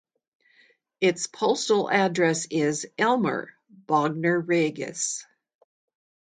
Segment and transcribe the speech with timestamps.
[0.99, 5.27] Its postal address is "Elmer, Bognor Regis".